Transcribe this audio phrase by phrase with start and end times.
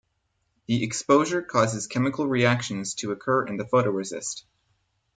[0.65, 4.45] The exposure causes chemical reactions to occur in the photoresist.